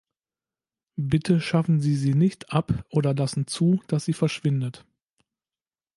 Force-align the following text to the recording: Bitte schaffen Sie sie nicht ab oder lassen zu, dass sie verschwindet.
Bitte 0.97 1.39
schaffen 1.39 1.79
Sie 1.79 1.95
sie 1.95 2.15
nicht 2.15 2.51
ab 2.51 2.85
oder 2.89 3.13
lassen 3.13 3.45
zu, 3.45 3.81
dass 3.85 4.03
sie 4.03 4.13
verschwindet. 4.13 4.83